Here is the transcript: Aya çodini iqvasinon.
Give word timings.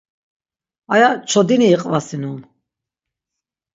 Aya 0.93 1.09
çodini 1.29 1.67
iqvasinon. 1.75 2.39